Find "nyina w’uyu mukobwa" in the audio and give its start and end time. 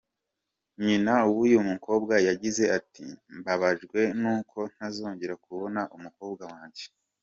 0.83-2.13